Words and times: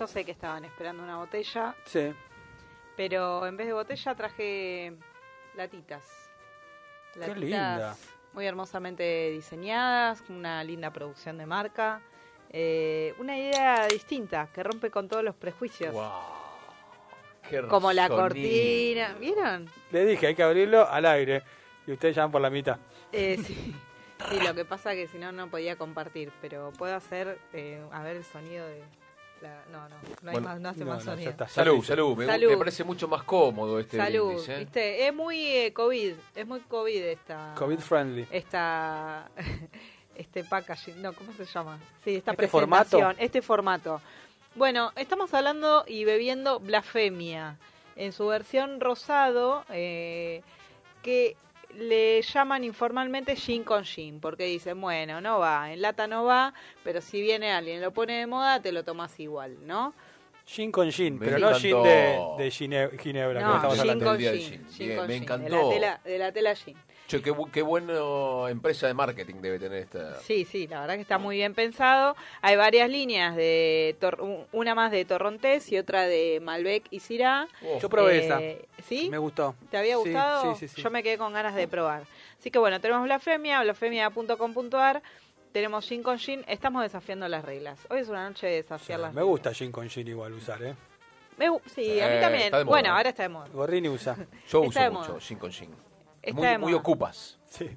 Yo 0.00 0.06
sé 0.06 0.24
que 0.24 0.30
estaban 0.32 0.64
esperando 0.64 1.02
una 1.02 1.18
botella, 1.18 1.74
Sí. 1.84 2.14
pero 2.96 3.46
en 3.46 3.54
vez 3.58 3.66
de 3.66 3.74
botella 3.74 4.14
traje 4.14 4.94
latitas. 5.54 6.02
Qué 7.12 7.34
linda. 7.34 7.94
Muy 8.32 8.46
hermosamente 8.46 9.30
diseñadas, 9.30 10.22
una 10.30 10.64
linda 10.64 10.90
producción 10.90 11.36
de 11.36 11.44
marca. 11.46 12.00
eh, 12.52 13.14
una 13.18 13.38
idea 13.38 13.86
distinta 13.86 14.48
que 14.52 14.62
rompe 14.64 14.90
con 14.90 15.06
todos 15.06 15.22
los 15.22 15.36
prejuicios. 15.36 15.94
Qué 17.48 17.62
Como 17.68 17.92
la 17.92 18.08
cortina. 18.08 19.14
¿Vieron? 19.20 19.70
Le 19.92 20.04
dije, 20.06 20.26
hay 20.28 20.34
que 20.34 20.42
abrirlo 20.42 20.88
al 20.88 21.06
aire. 21.06 21.42
Y 21.86 21.92
ustedes 21.92 22.16
ya 22.16 22.22
van 22.22 22.32
por 22.32 22.40
la 22.40 22.50
mitad. 22.50 22.78
Eh, 23.12 23.36
sí. 23.46 23.74
Sí, 24.30 24.40
lo 24.40 24.52
que 24.54 24.64
pasa 24.64 24.94
que 24.94 25.06
si 25.06 25.16
no, 25.18 25.30
no 25.30 25.48
podía 25.48 25.76
compartir. 25.76 26.32
Pero 26.40 26.72
puedo 26.76 26.96
hacer, 26.96 27.38
eh, 27.52 27.84
a 27.92 28.02
ver 28.02 28.16
el 28.16 28.24
sonido 28.24 28.66
de. 28.66 28.82
La- 29.42 29.64
No, 29.70 29.88
no, 29.88 29.96
no, 30.22 30.30
hay 30.30 30.32
Bueno, 30.34 30.40
más, 30.48 30.60
no 30.60 30.68
hace 30.68 30.80
No, 30.80 30.86
más 30.86 31.04
no, 31.04 31.14
ya 31.16 31.24
sonido. 31.32 31.48
Salud, 31.48 31.84
salud. 31.84 32.16
Me, 32.16 32.26
Salud. 32.26 32.50
me 32.50 32.56
parece 32.56 32.84
mucho 32.84 33.08
más 33.08 33.22
cómodo 33.24 33.78
este 33.80 33.96
Salud, 33.96 34.26
brindis, 34.28 34.48
¿eh? 34.48 34.58
¿viste? 34.58 35.06
Es 35.06 35.14
muy 35.14 35.46
eh, 35.46 35.72
COVID, 35.72 36.14
es 36.34 36.46
muy 36.46 36.60
COVID 36.60 37.02
esta. 37.04 37.54
COVID 37.56 37.78
friendly. 37.78 38.26
Esta. 38.30 39.28
Este 40.16 40.44
packaging, 40.44 41.00
no, 41.00 41.14
¿cómo 41.14 41.32
se 41.32 41.46
llama? 41.46 41.78
Sí, 42.04 42.16
esta 42.16 42.32
¿Este 42.32 42.46
presentación, 42.46 43.00
formato? 43.00 43.20
este 43.24 43.40
formato. 43.40 44.02
Bueno, 44.54 44.92
estamos 44.96 45.32
hablando 45.32 45.84
y 45.86 46.04
bebiendo 46.04 46.60
Blasfemia 46.60 47.56
en 47.96 48.12
su 48.12 48.26
versión 48.26 48.80
rosado, 48.80 49.64
eh, 49.70 50.42
que 51.02 51.36
le 51.76 52.20
llaman 52.22 52.64
informalmente 52.64 53.36
gin 53.36 53.64
con 53.64 53.84
gin, 53.84 54.20
porque 54.20 54.44
dicen, 54.44 54.80
bueno, 54.80 55.20
no 55.20 55.38
va, 55.38 55.72
en 55.72 55.80
lata 55.82 56.06
no 56.06 56.24
va, 56.24 56.52
pero 56.84 57.00
si 57.00 57.20
viene 57.20 57.52
alguien 57.52 57.78
y 57.78 57.80
lo 57.80 57.92
pone 57.92 58.18
de 58.18 58.26
moda, 58.26 58.60
te 58.60 58.72
lo 58.72 58.84
tomas 58.84 59.18
igual, 59.20 59.56
¿no? 59.66 59.94
Gin 60.46 60.72
con 60.72 60.90
gin, 60.90 61.18
Me 61.18 61.26
pero 61.26 61.38
no 61.38 61.54
gin 61.54 61.70
encantó. 61.70 62.36
de, 62.36 62.44
de 62.44 62.50
gine- 62.50 62.98
ginebra, 62.98 63.38
que 63.40 63.44
No, 63.46 63.54
estamos 63.56 63.74
gin 63.74 63.80
hablando. 63.82 64.04
con 64.04 64.12
del 64.14 64.20
día 64.20 64.30
del 64.32 64.40
gin, 64.40 64.50
gin. 64.50 64.68
gin 64.72 64.86
Bien, 64.88 65.06
me 65.06 65.12
gin, 65.14 65.22
encantó. 65.22 65.44
De 65.44 65.50
la 65.62 65.68
tela, 65.70 66.00
de 66.04 66.18
la 66.18 66.32
tela 66.32 66.54
gin. 66.56 66.76
Che, 67.10 67.20
qué, 67.22 67.32
bu- 67.32 67.50
qué 67.50 67.62
buena 67.62 68.48
empresa 68.50 68.86
de 68.86 68.94
marketing 68.94 69.36
debe 69.40 69.58
tener 69.58 69.78
esta. 69.82 70.14
Sí, 70.20 70.44
sí, 70.44 70.68
la 70.68 70.80
verdad 70.82 70.94
que 70.94 71.00
está 71.00 71.18
muy 71.18 71.36
bien 71.36 71.54
pensado. 71.54 72.14
Hay 72.40 72.54
varias 72.54 72.88
líneas 72.88 73.34
de 73.34 73.96
una 74.52 74.74
más 74.76 74.92
de 74.92 75.04
Torrontés 75.04 75.72
y 75.72 75.78
otra 75.78 76.06
de 76.06 76.38
Malbec 76.40 76.84
y 76.90 77.00
Syrah. 77.00 77.48
Oh, 77.64 77.80
Yo 77.80 77.88
probé 77.88 78.18
Eh, 78.18 78.24
esa. 78.26 78.82
¿Sí? 78.86 79.08
Me 79.10 79.18
gustó. 79.18 79.56
¿Te 79.72 79.76
había 79.78 79.96
gustado? 79.96 80.54
Sí, 80.54 80.68
sí, 80.68 80.74
sí. 80.76 80.82
Yo 80.82 80.90
me 80.90 81.02
quedé 81.02 81.18
con 81.18 81.32
ganas 81.32 81.56
de 81.56 81.66
probar. 81.66 82.04
Así 82.38 82.50
que 82.52 82.60
bueno, 82.60 82.80
tenemos 82.80 83.02
Blasfemia, 83.02 83.60
blasfemia.com.ar, 83.62 85.02
tenemos 85.52 85.84
Gin 85.88 86.02
con 86.04 86.16
Gin, 86.18 86.44
estamos 86.46 86.82
desafiando 86.82 87.26
las 87.26 87.44
reglas. 87.44 87.80
Hoy 87.90 88.00
es 88.00 88.08
una 88.08 88.28
noche 88.28 88.46
de 88.46 88.52
desafiar 88.54 88.98
Sí, 88.98 89.02
las 89.02 89.12
me 89.14 89.20
reglas. 89.20 89.30
gusta 89.32 89.52
gin 89.52 89.72
con 89.72 89.88
gin 89.90 90.06
igual 90.06 90.32
usar, 90.34 90.62
¿eh? 90.62 90.74
Me 91.36 91.46
sí, 91.74 92.00
a 92.00 92.06
mí 92.08 92.14
Eh, 92.14 92.20
también. 92.20 92.66
Bueno, 92.66 92.94
ahora 92.94 93.08
está 93.08 93.24
de 93.24 93.30
moda. 93.30 93.48
Gorrini 93.52 93.88
usa. 93.88 94.14
Yo 94.48 94.62
está 94.64 94.82
de 94.84 94.88
uso 94.90 94.98
mucho 95.00 95.10
moda. 95.12 95.20
gin 95.20 95.38
con 95.38 95.50
gin. 95.50 95.70
Está 96.22 96.38
muy, 96.40 96.48
de 96.48 96.58
muy 96.58 96.74
ocupas, 96.74 97.38
Sí. 97.46 97.76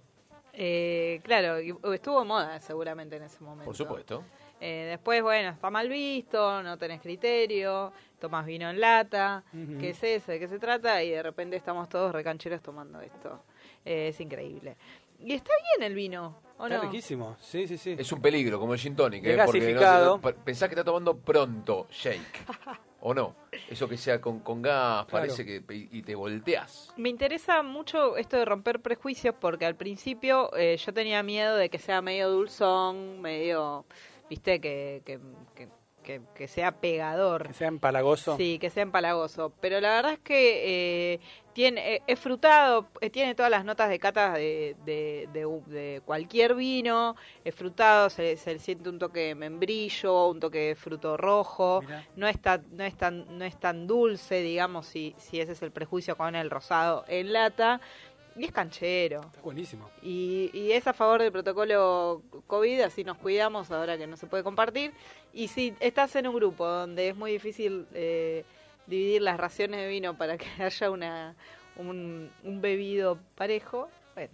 Eh, 0.56 1.20
claro, 1.24 1.59
y- 1.59 1.76
estuvo 1.96 2.20
de 2.20 2.26
moda 2.28 2.59
seguramente 2.59 3.16
en 3.16 3.24
ese 3.24 3.40
momento. 3.44 3.66
por 3.66 3.76
supuesto. 3.76 4.24
Eh, 4.62 4.86
después, 4.92 5.22
bueno, 5.24 5.50
está 5.50 5.70
mal 5.72 5.90
visto, 5.90 6.62
no 6.62 6.78
tenés 6.78 7.02
criterio, 7.02 7.92
tomás 8.20 8.46
vino 8.46 8.70
en 8.70 8.80
lata, 8.80 9.44
Ujú. 9.52 9.80
¿qué 9.80 9.90
es 9.90 10.03
eso? 10.03 10.32
¿De 10.32 10.40
qué 10.40 10.48
se 10.48 10.59
trata? 10.59 11.02
Y 11.03 11.09
de 11.09 11.24
repente 11.24 11.56
estamos 11.58 11.90
todos 11.90 12.14
recancheros 12.14 12.62
tomando 12.62 13.02
esto. 13.02 13.44
Eh, 13.84 14.09
es 14.09 14.20
increíble. 14.22 14.78
Y 15.20 15.34
está 15.34 15.52
bien 15.76 15.90
el 15.90 15.96
vino, 15.96 16.38
¿o 16.59 16.66
Está 16.68 16.78
no? 16.78 16.84
riquísimo. 16.84 17.36
Sí, 17.42 17.68
sí, 17.68 17.78
sí. 17.78 17.96
Es 17.98 18.12
un 18.12 18.22
peligro, 18.22 18.59
como 18.59 18.74
el 18.74 18.80
gin 18.80 18.96
tonic. 18.96 19.26
¿eh? 19.26 19.42
Porque 19.46 19.74
no- 19.74 20.22
pa- 20.22 20.34
pensás 20.34 20.70
que 20.70 20.76
está 20.76 20.84
tomando 20.84 21.18
pronto 21.18 21.88
shake. 21.90 22.46
¿O 23.06 23.14
no? 23.14 23.36
Eso 23.69 23.90
que 23.90 23.97
sea 23.97 24.22
con, 24.22 24.40
con 24.40 24.62
gas, 24.62 25.06
Claro. 25.08 25.28
parece 25.28 25.44
que. 25.46 25.62
Y, 25.74 25.97
y 26.00 26.02
te 26.03 26.16
volteas. 26.16 26.94
Me 26.96 27.09
interesa 27.09 27.62
mucho 27.62 28.16
esto 28.16 28.38
de 28.38 28.46
romper 28.46 28.80
prejuicios 28.81 29.36
porque 29.41 29.66
al 29.66 29.75
principio 29.75 30.56
eh, 30.56 30.78
yo 30.78 30.94
tenía 30.94 31.22
miedo 31.22 31.58
de 31.58 31.69
que 31.69 31.80
sea 31.80 32.02
medio 32.02 32.30
dulzón, 32.30 33.22
medio, 33.22 33.86
viste, 34.30 34.62
que, 34.62 35.02
que, 35.06 35.19
que, 35.53 35.68
que- 36.03 36.22
que 36.36 36.47
sea 36.47 36.74
pegador. 36.80 37.47
Que 37.47 37.53
sea 37.53 37.68
empalagoso. 37.69 38.38
Sí, 38.38 38.59
que 38.59 38.69
sea 38.69 38.84
empalagoso. 38.84 39.53
Pero 39.59 39.81
la 39.81 39.96
verdad 39.96 40.14
es 40.14 40.19
que 40.19 41.14
eh, 41.16 41.19
tiene, 41.53 41.96
eh, 41.96 42.02
es 42.08 42.19
frutado, 42.19 42.88
eh, 43.02 43.09
tiene 43.09 43.34
todas 43.36 43.50
las 43.52 43.64
notas 43.66 43.90
de 43.90 44.00
catas 44.00 44.34
de, 44.36 44.75
de, 44.86 45.28
de- 45.34 45.62
de 45.68 46.02
cualquier 46.06 46.53
vino. 46.56 47.16
Es 47.44 47.56
frutado, 47.56 48.09
se, 48.09 48.38
se 48.38 48.59
siente 48.59 48.90
un 48.90 49.00
toque 49.00 49.19
de 49.28 49.36
membrillo, 49.36 50.28
un 50.30 50.40
toque 50.40 50.59
de 50.59 50.75
fruto 50.75 51.18
rojo. 51.18 51.81
Mirá. 51.81 52.06
No 52.16 52.28
es, 52.28 52.40
tan, 52.41 52.66
no, 52.72 52.84
es 52.84 52.96
tan, 52.97 53.38
no 53.38 53.46
es 53.46 53.59
tan 53.59 53.88
dulce, 53.88 54.41
digamos, 54.41 54.85
si, 54.85 55.16
si 55.18 55.40
ese 55.40 55.53
es 55.53 55.62
el 55.62 55.72
prejuicio 55.72 56.16
con 56.18 56.35
el 56.35 56.50
rosado 56.50 57.06
en 57.08 57.34
lata. 57.34 57.80
Y 58.36 58.46
es 58.46 58.52
canchero. 58.52 59.22
Está 59.22 59.42
buenísimo. 59.42 59.90
Y, 60.02 60.50
y 60.54 60.72
es 60.72 60.88
a 60.88 60.94
favor 60.94 61.22
del 61.22 61.32
protocolo 61.32 62.24
COVID, 62.48 62.82
así 62.82 63.04
nos 63.04 63.18
cuidamos 63.18 63.70
ahora 63.72 63.98
que 63.98 64.08
no 64.08 64.18
se 64.18 64.28
puede 64.28 64.44
compartir. 64.44 64.92
Y 65.34 65.48
si 65.50 65.76
estás 65.80 66.16
en 66.16 66.28
un 66.28 66.36
grupo 66.36 66.68
donde 66.68 67.10
es 67.10 67.16
muy 67.16 67.32
difícil 67.32 67.88
eh, 67.94 68.44
dividir 68.88 69.22
las 69.22 69.38
raciones 69.38 69.80
de 69.80 69.88
vino 69.88 70.18
para 70.18 70.38
que 70.38 70.46
haya 70.64 70.90
una 70.90 71.36
un, 71.76 72.30
un 72.44 72.62
bebido 72.62 73.18
parejo, 73.36 73.90
bueno, 74.16 74.32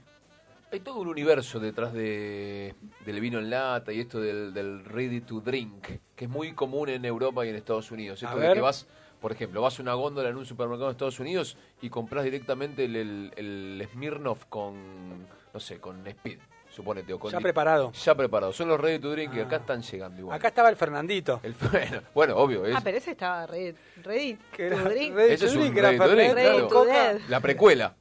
Hay 0.72 0.80
todo 0.82 1.00
un 1.00 1.08
universo 1.08 1.60
detrás 1.60 1.94
de, 1.94 2.76
del 3.06 3.20
vino 3.20 3.40
en 3.40 3.50
lata 3.50 3.92
y 3.92 4.00
esto 4.02 4.20
del, 4.20 4.54
del 4.54 4.86
ready 4.86 5.22
to 5.22 5.40
drink, 5.40 5.88
que 6.16 6.26
es 6.26 6.30
muy 6.30 6.54
común 6.54 6.90
en 6.90 7.06
Europa 7.06 7.46
y 7.46 7.50
en 7.50 7.56
Estados 7.56 7.92
Unidos. 7.92 8.22
A 8.24 8.28
Esto 8.28 8.40
de 8.40 8.48
ver. 8.48 8.56
que 8.56 8.62
vas, 8.62 8.88
por 9.22 9.32
ejemplo, 9.32 9.62
vas 9.62 9.78
a 9.80 9.82
una 9.82 9.94
góndola 9.94 10.30
en 10.30 10.38
un 10.38 10.46
supermercado 10.46 10.88
de 10.88 10.92
Estados 10.94 11.20
Unidos 11.20 11.58
y 11.82 11.90
compras 11.90 12.24
directamente 12.24 12.86
el, 12.86 12.96
el, 12.96 13.34
el 13.36 13.88
Smirnoff 13.92 14.46
con, 14.46 15.28
no 15.54 15.60
sé, 15.60 15.80
con 15.80 16.06
Speed, 16.08 16.40
suponete. 16.70 17.14
O 17.14 17.20
con 17.20 17.32
Ya 17.32 17.40
preparado. 17.40 17.92
Ya 17.92 18.16
preparado. 18.16 18.54
Son 18.54 18.68
los 18.70 18.80
ready 18.80 19.00
to 19.00 19.12
drink 19.12 19.34
y 19.36 19.40
Ah. 19.40 19.44
acá 19.44 19.58
están 19.58 19.82
llegando 19.82 20.22
igual. 20.22 20.38
Acá 20.38 20.48
estaba 20.50 20.70
el 20.70 20.76
Fernandito. 20.76 21.40
El- 21.44 21.54
bueno, 21.72 22.02
bueno, 22.14 22.38
obvio. 22.38 22.66
Es, 22.66 22.76
ah, 22.76 22.82
pero 22.84 22.98
ese 22.98 23.12
estaba 23.12 23.46
ready, 23.48 23.76
ready 24.04 24.38
Que 24.56 24.70
to 24.70 24.76
era 24.76 24.84
drink. 24.90 25.16
ready 25.16 25.34
Ese 25.34 25.46
to 25.46 25.50
es 25.52 25.56
un 25.58 25.62
drink, 25.64 25.78
era 25.78 25.90
ready 25.90 26.00
to 26.00 26.08
drink, 26.16 26.28
Fernet 26.34 26.46
claro. 26.46 26.68
to 26.68 26.74
con 26.76 26.86
coca. 26.88 27.18
La 27.28 27.40
precuela. 27.42 27.96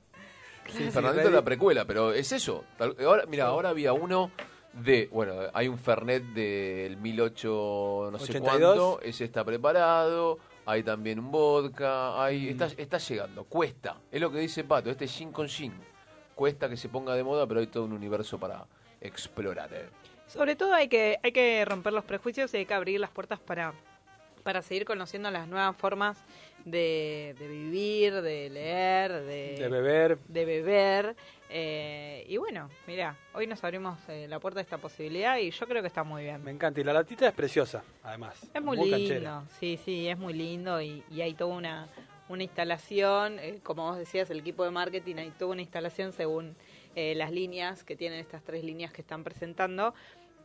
Sí, 0.67 0.73
sí, 0.85 0.91
Fernandito 0.91 1.15
ready. 1.23 1.29
es 1.29 1.35
la 1.35 1.43
precuela, 1.45 1.85
pero 1.87 2.13
es 2.13 2.31
eso. 2.31 2.65
Tal- 2.77 2.95
Ahora, 3.05 3.25
mira, 3.27 3.47
ahora 3.47 3.71
había 3.71 3.93
uno 3.95 4.31
de, 4.75 5.09
bueno, 5.11 5.33
hay 5.55 5.67
un 5.67 5.79
Fernet 5.79 6.23
del 6.35 7.03
18 7.03 8.11
no 8.13 8.19
sé 8.19 8.25
82. 8.33 8.77
cuánto, 8.77 9.01
ese 9.03 9.25
está 9.25 9.45
preparado, 9.45 10.39
hay 10.69 10.83
también 10.83 11.19
un 11.19 11.31
vodka, 11.31 12.23
hay, 12.23 12.51
está, 12.51 12.67
está 12.77 12.99
llegando, 12.99 13.45
cuesta, 13.45 13.97
es 14.13 14.21
lo 14.21 14.31
que 14.31 14.39
dice 14.39 14.65
Pato, 14.65 14.91
este 14.91 15.07
gin 15.07 15.33
con 15.33 15.49
gin, 15.49 15.73
cuesta 16.35 16.69
que 16.69 16.77
se 16.77 16.91
ponga 16.91 17.15
de 17.15 17.25
moda, 17.25 17.47
pero 17.47 17.61
hay 17.61 17.69
todo 17.69 17.85
un 17.85 17.95
universo 17.95 18.39
para 18.39 18.67
explorar. 19.01 19.73
eh. 19.73 19.89
Sobre 20.27 20.57
todo 20.57 20.75
hay 20.75 20.89
que, 20.89 21.19
hay 21.23 21.33
que 21.33 21.65
romper 21.65 21.95
los 21.95 22.05
prejuicios 22.05 22.53
y 22.53 22.59
hay 22.59 22.67
que 22.67 22.75
abrir 22.75 23.01
las 23.01 23.09
puertas 23.09 23.41
para, 23.41 23.73
para 24.49 24.63
seguir 24.63 24.87
conociendo 24.87 25.31
las 25.31 25.47
nuevas 25.47 25.77
formas 25.77 26.17
de, 26.65 27.37
de 27.39 27.49
vivir, 27.49 28.15
de 28.23 28.49
leer, 28.49 29.13
de, 29.13 29.57
De 29.59 29.69
beber. 29.69 30.19
de 30.27 30.45
beber. 30.47 31.17
eh, 31.51 32.25
y 32.27 32.39
bueno, 32.39 32.71
mira, 32.87 33.15
hoy 33.35 33.47
nos 33.47 33.63
abrimos 33.63 33.99
eh, 34.09 34.27
la 34.27 34.41
puerta 34.41 34.61
a 34.61 34.63
esta 34.63 34.79
posibilidad 34.79 35.37
y 35.37 35.51
yo 35.51 35.67
creo 35.69 35.83
que 35.83 35.89
está 35.89 36.03
muy 36.03 36.23
bien. 36.23 36.43
Me 36.43 36.51
encanta. 36.51 36.81
Y 36.81 36.85
la 36.85 36.95
latita 36.95 37.29
es 37.29 37.35
preciosa, 37.35 37.85
además. 38.03 38.41
Es 38.55 38.63
muy, 38.63 38.79
canchera. 38.91 39.41
lindo, 39.41 39.45
sí, 39.61 39.79
sí, 39.85 40.09
es 40.09 40.17
muy 40.17 40.33
lindo 40.33 40.81
y, 40.81 41.05
y 41.11 41.21
hay 41.21 41.35
toda 41.35 41.55
una, 41.55 41.87
una 42.31 42.43
instalación, 42.43 43.39
eh, 43.41 43.61
como 43.63 43.83
vos 43.87 43.99
decías, 43.99 44.31
el 44.31 44.39
equipo 44.41 44.65
de 44.65 44.71
marketing, 44.71 45.17
hay 45.17 45.31
toda 45.33 45.53
una 45.53 45.61
instalación 45.61 46.15
según 46.15 46.57
eh, 46.97 47.15
las 47.17 47.33
líneas 47.33 47.85
que 47.85 47.97
tienen 47.97 48.19
estas 48.19 48.43
tres 48.43 48.65
líneas 48.65 48.95
que 48.95 49.03
están 49.03 49.25
presentando, 49.25 49.93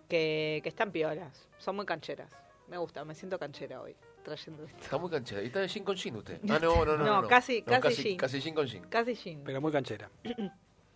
que, 0.09 0.59
que 0.61 0.67
están 0.67 0.91
piolas, 0.91 1.47
son 1.57 1.77
muy 1.77 1.85
cancheras. 1.85 2.29
Me 2.67 2.77
gusta, 2.77 3.03
me 3.03 3.13
siento 3.13 3.37
canchera 3.37 3.81
hoy 3.81 3.95
trayendo 4.23 4.63
esto. 4.63 4.81
Está 4.81 4.97
muy 4.97 5.09
canchera, 5.09 5.41
¿y 5.43 5.47
está 5.47 5.59
de 5.59 5.67
gin 5.69 5.83
con 5.83 5.95
gin 5.97 6.15
usted? 6.15 6.39
Ah, 6.49 6.59
no, 6.61 6.85
no, 6.85 6.97
no. 6.97 7.03
No, 7.05 7.21
no, 7.23 7.27
casi- 7.27 7.61
No, 7.67 7.79
casi 7.81 7.95
casi, 7.95 8.17
casi 8.17 8.41
gin 8.41 8.55
con 8.55 8.67
gin. 8.67 8.83
Casi 8.85 9.15
gin. 9.15 9.41
Pero 9.43 9.61
muy 9.61 9.71
canchera. 9.71 10.09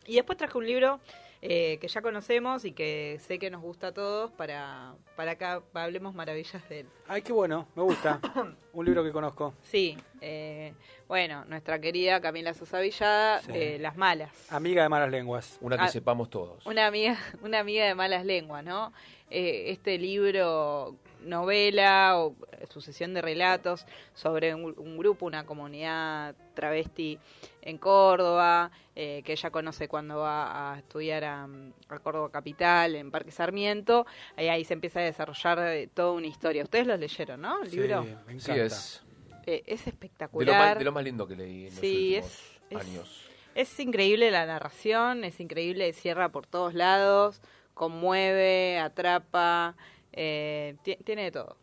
Y 0.10 0.16
después 0.16 0.38
traje 0.38 0.58
un 0.58 0.66
libro 0.66 1.02
eh, 1.42 1.78
que 1.82 1.90
ya 1.90 2.02
conocemos 2.02 2.64
y 2.64 2.72
que 2.72 3.20
sé 3.28 3.40
que 3.40 3.50
nos 3.50 3.62
gusta 3.62 3.88
a 3.88 3.92
todos 3.94 4.32
para, 4.32 4.96
para 5.18 5.38
que 5.38 5.44
hablemos 5.74 6.16
maravillas 6.16 6.70
de 6.70 6.80
él. 6.80 6.88
Ay, 7.10 7.22
qué 7.24 7.34
bueno, 7.34 7.68
me 7.76 7.84
gusta. 7.84 8.22
Un 8.72 8.86
libro 8.86 9.04
que 9.04 9.12
conozco. 9.12 9.54
Sí, 9.64 9.98
eh, 10.22 10.74
bueno, 11.10 11.44
nuestra 11.44 11.82
querida 11.82 12.22
Camila 12.22 12.54
Sosa 12.54 12.80
Villada, 12.80 13.42
Sí. 13.42 13.52
eh, 13.54 13.78
Las 13.82 13.98
Malas. 13.98 14.32
Amiga 14.50 14.84
de 14.84 14.88
malas 14.88 15.12
lenguas. 15.12 15.58
Una 15.60 15.76
que 15.76 15.84
Ah, 15.84 15.88
sepamos 15.90 16.30
todos. 16.30 16.66
Una 16.66 16.88
amiga, 16.88 17.18
una 17.42 17.60
amiga 17.60 17.84
de 17.86 17.94
malas 17.94 18.24
lenguas, 18.24 18.64
¿no? 18.64 18.94
Eh, 19.30 19.72
este 19.72 19.98
libro, 19.98 20.96
novela 21.22 22.14
o 22.18 22.36
eh, 22.52 22.66
sucesión 22.70 23.14
de 23.14 23.22
relatos 23.22 23.86
sobre 24.14 24.54
un, 24.56 24.74
un 24.78 24.98
grupo, 24.98 25.26
una 25.26 25.46
comunidad 25.46 26.36
travesti 26.54 27.20
en 27.62 27.78
Córdoba, 27.78 28.72
eh, 28.96 29.22
que 29.26 29.34
ella 29.34 29.50
conoce 29.52 29.88
cuando 29.88 30.18
va 30.20 30.74
a 30.74 30.80
estudiar 30.80 31.24
a, 31.24 31.44
a 31.90 32.00
Córdoba 32.00 32.30
Capital, 32.32 32.96
en 32.96 33.12
Parque 33.12 33.32
Sarmiento, 33.32 34.06
y 34.38 34.48
ahí 34.48 34.64
se 34.64 34.74
empieza 34.74 35.00
a 35.00 35.04
desarrollar 35.04 35.60
eh, 35.60 35.88
toda 35.94 36.14
una 36.14 36.28
historia. 36.28 36.64
Ustedes 36.64 36.88
lo 36.88 36.98
leyeron, 36.98 37.42
¿no? 37.42 37.62
El 37.64 37.70
Sí, 37.70 37.78
libro. 37.78 38.04
me 38.26 38.40
Sí, 38.40 38.52
encanta. 38.52 38.66
es 38.66 39.04
Eh, 39.46 39.64
es 39.66 39.86
de 39.86 39.92
lo, 39.92 39.94
espectacular. 39.94 40.58
más, 40.70 40.78
de 40.80 40.84
lo 40.86 40.92
más 40.92 41.04
lindo 41.04 41.26
que 41.28 41.36
leí 41.36 41.68
en 41.68 41.72
Sí, 41.72 42.16
los 42.16 42.26
es- 42.26 42.42
últimos 42.70 42.82
es- 42.84 42.88
años. 42.88 43.24
Es 43.56 43.80
increíble 43.80 44.30
la 44.30 44.46
narración, 44.46 45.24
es 45.24 45.40
increíble, 45.40 45.92
cierra 45.94 46.30
por 46.30 46.46
todos 46.46 46.74
lados, 46.74 47.42
conmueve, 47.74 48.78
atrapa, 48.80 49.76
eh, 50.14 50.76
ti- 50.84 50.98
tiene 51.04 51.24
de 51.26 51.32
todo. 51.32 51.58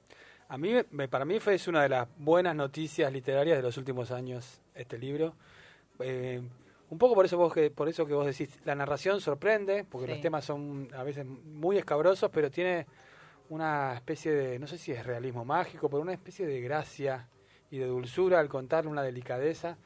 A 0.48 0.58
mí, 0.58 0.72
me- 0.90 1.08
para 1.08 1.24
mí 1.24 1.40
fue 1.40 1.54
es 1.54 1.66
una 1.68 1.82
de 1.82 1.88
las 1.88 2.08
buenas 2.18 2.54
noticias 2.54 3.12
literarias 3.12 3.56
de 3.56 3.62
los 3.62 3.76
últimos 3.78 4.10
años 4.10 4.60
este 4.74 4.98
libro. 4.98 5.34
Eh, 6.00 6.40
un 6.90 6.98
poco 6.98 7.14
por 7.14 7.24
eso 7.24 7.36
vos 7.38 7.52
que 7.52 7.70
por 7.70 7.88
eso 7.88 8.06
que 8.06 8.12
vos 8.14 8.26
decís, 8.26 8.58
la 8.64 8.74
narración 8.74 9.20
sorprende, 9.20 9.84
porque 9.84 10.06
Sí. 10.06 10.12
los 10.12 10.20
temas 10.20 10.44
son 10.44 10.88
a 10.94 11.02
veces 11.02 11.24
muy 11.26 11.78
escabrosos, 11.78 12.30
pero 12.30 12.50
tiene 12.50 12.86
una 13.48 13.94
especie 13.94 14.32
de, 14.32 14.58
no 14.58 14.66
sé 14.66 14.78
si 14.78 14.92
es 14.92 15.04
realismo 15.04 15.44
mágico, 15.44 15.88
pero 15.88 16.02
una 16.02 16.12
especie 16.12 16.46
de 16.46 16.60
gracia 16.60 17.28
y 17.70 17.78
de 17.78 17.86
dulzura 17.86 18.38
al 18.40 18.48
contar 18.48 18.86
una 18.86 19.02
delicadeza 19.02 19.76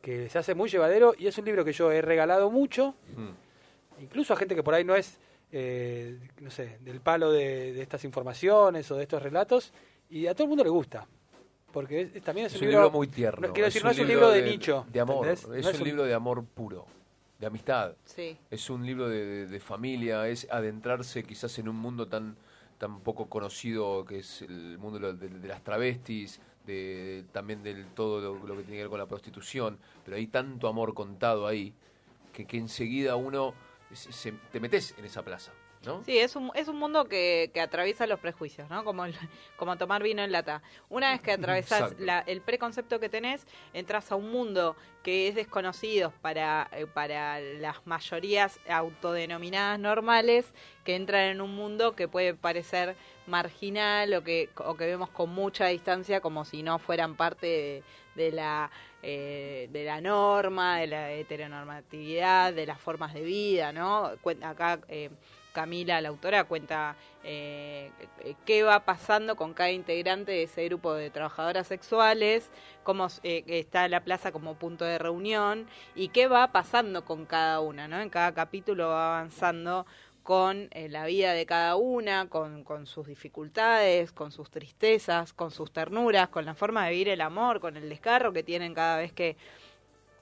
que 0.00 0.28
se 0.28 0.38
hace 0.38 0.54
muy 0.54 0.68
llevadero 0.70 1.14
y 1.18 1.26
es 1.26 1.36
un 1.38 1.44
libro 1.44 1.64
que 1.64 1.72
yo 1.72 1.90
he 1.92 2.00
regalado 2.02 2.50
mucho, 2.50 2.94
Mm. 3.16 4.02
incluso 4.02 4.32
a 4.32 4.36
gente 4.36 4.54
que 4.54 4.62
por 4.62 4.74
ahí 4.74 4.84
no 4.84 4.94
es, 4.94 5.18
eh, 5.52 6.18
no 6.40 6.50
sé, 6.50 6.78
del 6.80 7.00
palo 7.00 7.32
de, 7.32 7.72
de 7.72 7.82
estas 7.82 8.04
informaciones 8.04 8.90
o 8.90 8.96
de 8.96 9.02
estos 9.04 9.22
relatos, 9.22 9.72
y 10.10 10.26
a 10.26 10.34
todo 10.34 10.44
el 10.44 10.48
mundo 10.48 10.64
le 10.64 10.70
gusta. 10.70 11.06
Porque 11.72 12.00
es- 12.02 12.14
es- 12.16 12.22
también 12.22 12.46
es, 12.46 12.54
Es 12.54 12.60
un 12.62 12.68
un 12.68 12.72
libro 12.72 12.90
muy 12.90 13.08
tierno. 13.08 13.46
no, 13.48 13.52
quiero 13.52 13.66
decir, 13.66 13.84
no 13.84 13.90
es 13.90 13.98
un 13.98 14.08
libro 14.08 14.30
de, 14.30 14.42
de 14.42 14.50
nicho. 14.50 14.86
De 14.90 15.00
amor. 15.00 15.26
¿entendés? 15.28 15.66
Es 15.66 15.72
No 15.74 15.78
un 15.80 15.84
libro 15.86 16.04
de 16.04 16.14
amor 16.14 16.44
puro, 16.44 16.86
de 17.38 17.46
amistad. 17.46 17.92
Sí. 18.04 18.36
Es 18.50 18.70
un 18.70 18.84
libro 18.86 19.08
de, 19.08 19.24
de- 19.24 19.46
de 19.46 19.60
familia, 19.60 20.26
es 20.28 20.46
adentrarse 20.50 21.22
quizás 21.24 21.58
en 21.58 21.68
un 21.68 21.76
mundo 21.76 22.06
tan, 22.08 22.36
tan 22.78 23.00
poco 23.00 23.26
conocido 23.28 24.04
que 24.04 24.20
es 24.20 24.42
el 24.42 24.78
mundo 24.78 24.98
de, 24.98 25.00
lo- 25.00 25.12
de- 25.14 25.28
de 25.28 25.48
las 25.48 25.62
travestis, 25.62 26.40
de, 26.66 27.24
también 27.32 27.62
del 27.62 27.86
todo 27.88 28.20
lo, 28.20 28.46
lo 28.46 28.56
que 28.56 28.62
tiene 28.62 28.76
que 28.76 28.82
ver 28.82 28.88
con 28.90 28.98
la 28.98 29.06
prostitución, 29.06 29.78
pero 30.04 30.16
hay 30.16 30.26
tanto 30.26 30.68
amor 30.68 30.94
contado 30.94 31.46
ahí 31.46 31.72
que, 32.32 32.46
que 32.46 32.56
enseguida 32.58 33.16
uno 33.16 33.54
se- 33.92 34.12
se- 34.12 34.32
te 34.32 34.60
metes 34.60 34.94
en 34.98 35.04
esa 35.04 35.22
plaza, 35.24 35.52
¿no? 35.84 36.02
Sí, 36.04 36.18
es 36.18 36.34
un, 36.36 36.50
es 36.54 36.68
un 36.68 36.76
mundo 36.76 37.04
que, 37.06 37.50
que 37.54 37.60
atraviesa 37.60 38.06
los 38.06 38.18
prejuicios, 38.20 38.68
¿no? 38.68 38.84
Como, 38.84 39.04
el- 39.04 39.14
como 39.56 39.76
tomar 39.78 40.02
vino 40.02 40.22
en 40.22 40.32
lata. 40.32 40.62
Una 40.88 41.12
vez 41.12 41.20
que 41.20 41.32
atravesás 41.32 41.80
Exacto. 41.82 42.04
la- 42.04 42.20
el 42.20 42.40
preconcepto 42.40 42.98
que 43.00 43.08
tenés, 43.08 43.46
entras 43.72 44.10
a 44.12 44.16
un 44.16 44.30
mundo 44.30 44.76
que 45.02 45.28
es 45.28 45.34
desconocido 45.34 46.12
para, 46.20 46.68
eh, 46.72 46.86
para 46.86 47.40
las 47.40 47.86
mayorías 47.86 48.58
autodenominadas 48.68 49.78
normales, 49.78 50.52
que 50.84 50.96
entran 50.96 51.22
en 51.30 51.40
un 51.40 51.54
mundo 51.54 51.94
que 51.94 52.08
puede 52.08 52.34
parecer 52.34 52.96
marginal 53.26 54.12
o 54.14 54.24
que, 54.24 54.48
o 54.56 54.74
que 54.76 54.86
vemos 54.86 55.10
con 55.10 55.30
mucha 55.30 55.66
distancia 55.66 56.20
como 56.20 56.44
si 56.44 56.62
no 56.62 56.78
fueran 56.78 57.14
parte 57.14 57.46
de, 57.46 57.82
de 58.18 58.32
la 58.32 58.70
eh, 59.02 59.68
de 59.72 59.84
la 59.84 60.00
norma, 60.00 60.78
de 60.80 60.88
la 60.88 61.12
heteronormatividad, 61.12 62.52
de 62.52 62.66
las 62.66 62.80
formas 62.80 63.14
de 63.14 63.22
vida, 63.22 63.72
¿no? 63.72 64.10
Acá 64.42 64.80
eh, 64.88 65.10
Camila, 65.52 66.00
la 66.00 66.10
autora, 66.10 66.44
cuenta 66.44 66.94
eh, 67.24 67.90
qué 68.44 68.62
va 68.62 68.84
pasando 68.84 69.34
con 69.34 69.54
cada 69.54 69.72
integrante 69.72 70.30
de 70.30 70.44
ese 70.44 70.64
grupo 70.66 70.94
de 70.94 71.10
trabajadoras 71.10 71.66
sexuales, 71.66 72.50
cómo 72.84 73.08
eh, 73.24 73.42
está 73.48 73.88
la 73.88 74.04
plaza 74.04 74.30
como 74.30 74.54
punto 74.54 74.84
de 74.84 74.98
reunión 74.98 75.66
y 75.96 76.10
qué 76.10 76.28
va 76.28 76.52
pasando 76.52 77.04
con 77.04 77.26
cada 77.26 77.58
una, 77.58 77.88
¿no? 77.88 78.00
En 78.00 78.08
cada 78.08 78.32
capítulo 78.34 78.88
va 78.88 79.16
avanzando 79.16 79.84
con 80.28 80.68
eh, 80.72 80.90
la 80.90 81.06
vida 81.06 81.32
de 81.32 81.46
cada 81.46 81.76
una, 81.76 82.28
con, 82.28 82.62
con 82.62 82.84
sus 82.84 83.06
dificultades, 83.06 84.12
con 84.12 84.30
sus 84.30 84.50
tristezas, 84.50 85.32
con 85.32 85.50
sus 85.50 85.72
ternuras, 85.72 86.28
con 86.28 86.44
la 86.44 86.54
forma 86.54 86.84
de 86.84 86.90
vivir 86.90 87.08
el 87.08 87.22
amor, 87.22 87.60
con 87.60 87.78
el 87.78 87.88
descarro 87.88 88.30
que 88.30 88.42
tienen 88.42 88.74
cada 88.74 88.98
vez 88.98 89.10
que, 89.10 89.38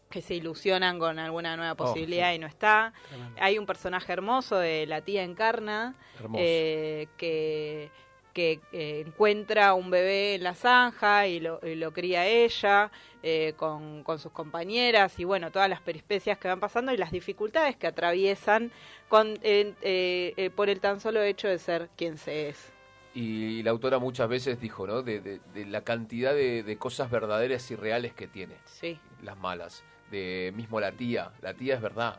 que 0.09 0.23
se 0.23 0.35
ilusionan 0.37 1.01
con 1.01 1.19
alguna 1.19 1.57
nueva 1.57 1.75
posibilidad 1.75 2.33
y 2.33 2.39
no 2.39 2.47
está. 2.47 2.93
Tremendo. 3.09 3.41
Hay 3.43 3.59
un 3.59 3.67
personaje 3.67 4.13
hermoso 4.13 4.59
de 4.59 4.87
la 4.87 5.01
tía 5.01 5.25
Encarna, 5.25 5.97
Hermoso. 6.21 6.41
eh, 6.41 7.09
que, 7.17 7.91
que 8.37 8.61
eh, 8.71 9.03
encuentra 9.07 9.73
un 9.73 9.89
bebé 9.91 10.35
en 10.35 10.43
la 10.43 10.53
zanja 10.55 11.27
y 11.27 11.41
lo, 11.41 11.59
y 11.67 11.75
lo 11.75 11.91
cría 11.95 12.27
ella 12.27 12.91
eh, 13.23 13.55
con, 13.57 14.03
con 14.03 14.19
sus 14.19 14.31
compañeras 14.31 15.19
y 15.19 15.25
bueno, 15.25 15.51
todas 15.51 15.71
las 15.71 15.81
peripecias 15.81 16.37
que 16.37 16.47
van 16.49 16.61
pasando 16.61 16.93
y 16.93 16.99
las 16.99 17.11
dificultades 17.13 17.77
que 17.77 17.87
atraviesan 17.87 18.71
con, 19.09 19.39
eh, 19.43 19.73
eh, 19.81 20.35
eh, 20.37 20.51
por 20.51 20.69
el 20.69 20.81
tan 20.81 21.01
solo 21.01 21.23
hecho 21.23 21.49
de 21.49 21.59
ser 21.59 21.89
quien 21.97 22.19
se 22.19 22.51
es. 22.51 22.73
Y 23.15 23.63
la 23.63 23.71
autora 23.71 23.99
muchas 23.99 24.29
veces 24.29 24.61
dijo, 24.61 24.87
¿no? 24.87 25.01
De, 25.01 25.21
de- 25.21 25.41
de 25.55 25.65
la 25.65 25.81
cantidad 25.81 26.35
de, 26.35 26.63
de 26.63 26.77
cosas 26.77 27.11
verdaderas 27.11 27.71
y 27.71 27.75
reales 27.75 28.13
que 28.13 28.27
tiene, 28.27 28.57
Sí, 28.67 28.99
las 29.23 29.39
malas. 29.39 29.83
De 30.11 30.53
mismo 30.55 30.79
la 30.79 30.93
tía, 30.93 31.33
la 31.41 31.55
tía 31.55 31.77
es 31.77 31.81
verdad. 31.81 32.19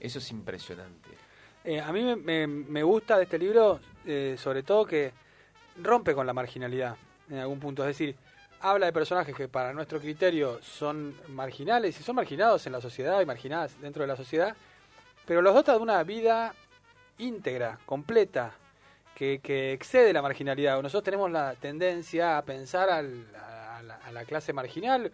Eso 0.00 0.18
es 0.18 0.30
impresionante. 0.30 1.08
Eh, 1.64 1.80
a 1.80 1.90
mí 1.92 2.02
me, 2.02 2.16
me- 2.16 2.46
me 2.46 2.82
gusta 2.82 3.16
de 3.18 3.24
este 3.24 3.38
libro, 3.38 3.80
eh, 4.06 4.36
sobre 4.38 4.62
todo 4.62 4.84
que 4.86 5.12
rompe 5.76 6.14
con 6.14 6.26
la 6.26 6.32
marginalidad 6.32 6.96
en 7.28 7.38
algún 7.38 7.60
punto. 7.60 7.82
Es 7.82 7.88
decir, 7.88 8.16
habla 8.60 8.86
de 8.86 8.92
personajes 8.92 9.34
que 9.34 9.48
para 9.48 9.72
nuestro 9.72 10.00
criterio 10.00 10.60
son 10.62 11.14
marginales 11.28 11.98
y 11.98 12.02
son 12.02 12.16
marginados 12.16 12.66
en 12.66 12.72
la 12.72 12.80
sociedad 12.80 13.20
y 13.20 13.26
marginadas 13.26 13.80
dentro 13.80 14.02
de 14.02 14.08
la 14.08 14.16
sociedad, 14.16 14.54
pero 15.26 15.42
los 15.42 15.54
dota 15.54 15.72
de 15.72 15.78
una 15.78 16.02
vida 16.02 16.54
íntegra, 17.18 17.78
completa, 17.86 18.52
que, 19.14 19.72
excede 19.74 20.12
la 20.14 20.22
marginalidad. 20.22 20.80
Nosotros 20.80 21.04
tenemos 21.04 21.30
la 21.30 21.54
tendencia 21.54 22.38
a 22.38 22.42
pensar 22.42 22.88
al- 22.88 23.26
a, 23.36 24.12
la, 24.12 24.24
clase 24.24 24.52
marginal, 24.52 25.12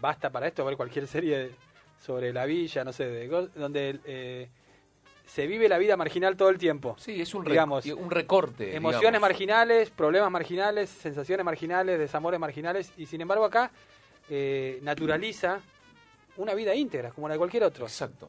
basta 0.00 0.30
para 0.30 0.46
esto 0.46 0.64
ver 0.64 0.76
cualquier 0.76 1.06
serie 1.06 1.50
sobre 2.00 2.32
la 2.32 2.46
villa, 2.46 2.84
no 2.84 2.92
sé, 2.92 3.04
de, 3.06 3.28
donde 3.54 4.00
eh, 4.04 4.48
se 5.26 5.46
vive 5.46 5.68
la 5.68 5.78
vida 5.78 5.96
marginal 5.96 6.36
todo 6.36 6.50
el 6.50 6.58
tiempo. 6.58 6.96
Sí, 6.98 7.20
es 7.20 7.34
un, 7.34 7.44
Digamos, 7.44 7.86
un 7.86 8.10
recorte. 8.10 8.76
Emociones 8.76 9.00
digamos. 9.00 9.20
marginales, 9.20 9.90
problemas 9.90 10.30
marginales, 10.30 10.90
sensaciones 10.90 11.44
marginales, 11.44 11.98
desamores 11.98 12.38
marginales, 12.38 12.92
y 12.96 13.06
sin 13.06 13.20
embargo 13.20 13.44
acá 13.44 13.70
eh, 14.28 14.78
naturaliza 14.82 15.60
una 16.36 16.54
vida 16.54 16.74
íntegra, 16.74 17.10
como 17.10 17.28
la 17.28 17.34
de 17.34 17.38
cualquier 17.38 17.64
otro. 17.64 17.84
Exacto. 17.84 18.28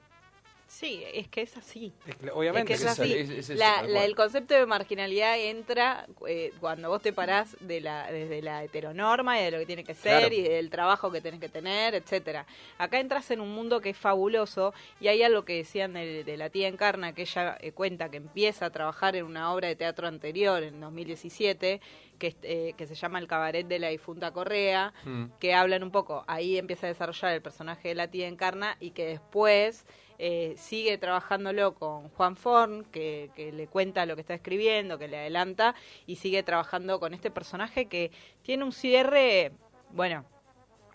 Sí, 0.68 1.04
es 1.14 1.28
que 1.28 1.42
es 1.42 1.56
así. 1.58 1.94
Es 2.08 2.16
que, 2.16 2.32
Obviamente. 2.32 2.74
Es 2.74 2.80
que 2.82 2.86
es 2.88 2.92
es 2.92 3.00
así. 3.00 3.14
es- 3.14 3.30
es 3.30 3.50
eso, 3.50 3.54
La- 3.60 3.76
tal 3.76 3.88
la- 3.88 3.94
cual. 4.00 4.06
el 4.10 4.16
concepto 4.16 4.54
de 4.54 4.66
marginalidad 4.66 5.40
entra 5.40 6.08
eh, 6.28 6.52
cuando 6.60 6.90
vos 6.90 7.02
te 7.02 7.14
parás 7.14 7.56
de 7.60 7.82
la, 7.82 8.12
desde 8.12 8.42
la 8.42 8.64
heteronorma 8.64 9.40
y 9.40 9.44
de 9.46 9.52
lo 9.52 9.60
que 9.60 9.66
tiene 9.66 9.84
que 9.84 9.94
ser 9.94 10.20
Claro. 10.20 10.36
y 10.36 10.42
del 10.42 10.70
trabajo 10.70 11.12
que 11.12 11.22
tenés 11.22 11.40
que 11.40 11.50
tener, 11.50 11.96
etcétera. 11.96 12.46
Acá 12.78 13.00
entras 13.00 13.30
en 13.32 13.40
un 13.42 13.52
mundo 13.54 13.80
que 13.82 13.92
es 13.92 13.98
fabuloso 13.98 14.74
y 15.00 15.08
hay 15.08 15.24
algo 15.24 15.46
que 15.46 15.56
decían 15.58 15.94
de, 15.94 16.24
de 16.24 16.38
la 16.38 16.50
tía 16.50 16.68
Encarna, 16.68 17.14
que 17.14 17.22
ella 17.24 17.58
eh, 17.62 17.72
cuenta 17.72 18.10
que 18.10 18.18
empieza 18.18 18.66
a 18.66 18.70
trabajar 18.72 19.16
en 19.16 19.26
una 19.26 19.54
obra 19.54 19.68
de 19.68 19.76
teatro 19.76 20.08
anterior, 20.08 20.64
en 20.64 20.80
2017, 20.80 21.80
que, 22.20 22.36
eh, 22.44 22.74
que 22.78 22.88
se 22.88 22.96
llama 22.96 23.20
El 23.20 23.28
cabaret 23.28 23.68
de 23.68 23.78
la 23.80 23.90
difunta 23.90 24.32
Correa, 24.32 24.94
Mm. 25.04 25.26
que 25.40 25.54
hablan 25.54 25.84
un 25.84 25.92
poco, 25.92 26.24
ahí 26.28 26.58
empieza 26.58 26.88
a 26.88 26.90
desarrollar 26.90 27.34
el 27.34 27.42
personaje 27.42 27.90
de 27.90 27.96
la 27.96 28.08
tía 28.10 28.28
Encarna 28.28 28.78
y 28.80 28.92
que 28.92 29.06
después 29.06 29.86
eh, 30.18 30.56
sigue 30.58 30.98
trabajándolo 30.98 31.74
con 31.76 32.10
Juan 32.10 32.36
Forn, 32.36 32.86
que, 32.86 33.32
que 33.36 33.52
le 33.52 33.68
cuenta 33.68 34.06
lo 34.06 34.16
que 34.16 34.22
está 34.22 34.34
escribiendo, 34.34 34.98
que 34.98 35.08
le 35.08 35.18
adelanta, 35.18 35.76
y 36.06 36.16
sigue 36.16 36.44
trabajando 36.44 37.00
con 37.00 37.14
este 37.14 37.32
personaje 37.32 37.88
que 37.88 38.12
tiene 38.42 38.64
un 38.64 38.72
cierre, 38.72 39.52
bueno, 39.92 40.26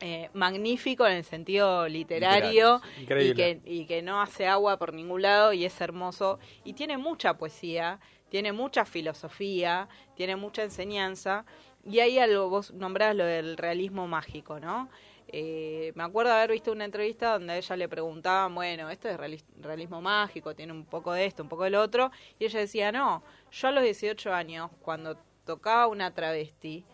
eh, 0.01 0.31
magnífico 0.33 1.07
en 1.07 1.13
el 1.19 1.25
sentido 1.25 1.87
literario, 1.87 2.81
y, 2.99 3.07
que, 3.35 3.61
y 3.67 3.85
que 3.85 4.01
no 4.01 4.23
hace 4.23 4.47
agua 4.47 4.79
por 4.79 4.95
ningún 4.95 5.21
lado 5.21 5.53
y 5.53 5.67
es 5.67 5.79
hermoso, 5.81 6.39
y 6.65 6.73
tiene 6.73 6.97
mucha 6.97 7.37
poesía, 7.37 8.01
tiene 8.31 8.53
mucha 8.53 8.87
filosofía, 8.87 9.89
tiene 10.15 10.37
mucha 10.37 10.63
enseñanza, 10.63 11.45
y 11.85 12.01
ahí 12.01 12.19
algo, 12.19 12.49
vos 12.49 12.73
nombrás 12.73 13.15
lo 13.17 13.25
del 13.25 13.57
realismo 13.57 14.07
mágico, 14.07 14.61
¿no? 14.61 14.89
eh, 15.33 15.93
me 15.95 16.03
acuerdo 16.03 16.33
haber 16.33 16.51
visto 16.51 16.73
una 16.73 16.85
entrevista 16.85 17.33
donde 17.35 17.53
a 17.53 17.57
ella 17.57 17.77
le 17.77 17.89
preguntaban, 17.89 18.55
bueno, 18.55 18.91
esto 18.91 19.09
es 19.09 19.17
reali- 19.17 19.45
realismo 19.61 20.01
mágico, 20.01 20.55
tiene 20.57 20.73
un 20.73 20.85
poco 20.85 21.13
de 21.13 21.25
esto, 21.27 21.43
un 21.45 21.49
poco 21.49 21.65
del 21.65 21.77
otro, 21.77 22.11
y 22.39 22.47
ella 22.47 22.59
decía, 22.61 22.91
no, 22.91 23.23
yo 23.53 23.69
a 23.69 23.71
los 23.71 23.85
18 23.85 24.33
años, 24.33 24.71
cuando 24.83 25.17
tocaba 25.45 25.87
una 25.87 26.13
travesti, 26.13 26.85